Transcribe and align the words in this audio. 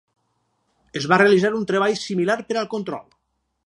Es 1.01 1.05
va 1.13 1.21
realitzar 1.23 1.53
un 1.59 1.69
treball 1.73 1.97
similar 2.07 2.41
per 2.51 2.61
al 2.61 2.71
control. 2.77 3.09